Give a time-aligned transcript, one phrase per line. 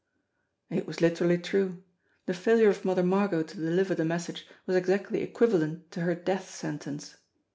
[0.71, 1.83] It was literally true.
[2.25, 6.49] The failure of Mother Margot to deliver the message was exactly equivalent to her death
[6.49, 7.17] sentence.